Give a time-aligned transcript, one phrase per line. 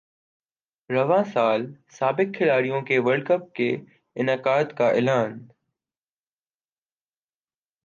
[0.89, 1.61] رواں سال
[1.89, 3.69] سابق کھلاڑیوں کے ورلڈ کپ کے
[4.15, 5.39] انعقاد کا اعلان